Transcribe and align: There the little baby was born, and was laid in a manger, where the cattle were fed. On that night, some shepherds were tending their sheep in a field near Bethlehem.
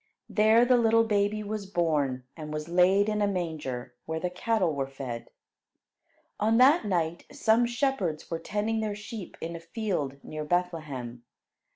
There 0.27 0.65
the 0.65 0.77
little 0.77 1.03
baby 1.03 1.43
was 1.43 1.67
born, 1.67 2.23
and 2.35 2.51
was 2.51 2.67
laid 2.67 3.07
in 3.07 3.21
a 3.21 3.27
manger, 3.27 3.93
where 4.07 4.19
the 4.19 4.31
cattle 4.31 4.73
were 4.73 4.87
fed. 4.87 5.29
On 6.39 6.57
that 6.57 6.85
night, 6.85 7.27
some 7.31 7.67
shepherds 7.67 8.31
were 8.31 8.39
tending 8.39 8.79
their 8.79 8.95
sheep 8.95 9.37
in 9.41 9.55
a 9.55 9.59
field 9.59 10.15
near 10.23 10.43
Bethlehem. 10.43 11.21